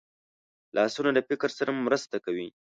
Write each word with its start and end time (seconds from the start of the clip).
لاسونه 0.75 1.09
له 1.15 1.21
فکر 1.29 1.49
سره 1.57 1.71
مرسته 1.85 2.15
کوي 2.25 2.47